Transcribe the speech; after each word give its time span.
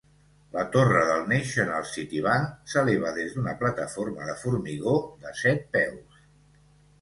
La 0.53 0.61
torre 0.75 1.01
del 1.09 1.27
National 1.31 1.85
City 1.89 2.23
Bank 2.27 2.71
s'eleva 2.73 3.11
des 3.19 3.35
de 3.37 3.43
una 3.43 3.53
plataforma 3.61 4.31
de 4.31 4.35
formigó 4.47 4.97
de 5.27 5.35
set 5.43 5.63
peus. 5.77 6.19